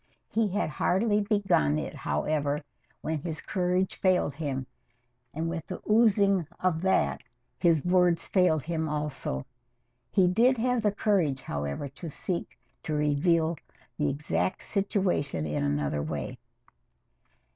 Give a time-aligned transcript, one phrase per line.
[0.31, 2.63] He had hardly begun it, however,
[3.01, 4.65] when his courage failed him,
[5.31, 7.21] and with the oozing of that
[7.59, 9.45] his words failed him also.
[10.09, 13.57] He did have the courage, however, to seek to reveal
[13.99, 16.39] the exact situation in another way.